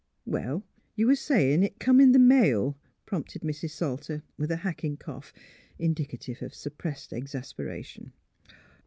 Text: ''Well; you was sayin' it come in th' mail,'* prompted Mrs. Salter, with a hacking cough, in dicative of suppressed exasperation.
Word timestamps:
''Well; 0.39 0.63
you 0.95 1.05
was 1.05 1.19
sayin' 1.19 1.61
it 1.61 1.77
come 1.79 2.01
in 2.01 2.11
th' 2.11 2.19
mail,'* 2.19 2.75
prompted 3.05 3.43
Mrs. 3.43 3.69
Salter, 3.69 4.23
with 4.35 4.49
a 4.49 4.55
hacking 4.65 4.97
cough, 4.97 5.31
in 5.77 5.93
dicative 5.93 6.41
of 6.41 6.55
suppressed 6.55 7.13
exasperation. 7.13 8.11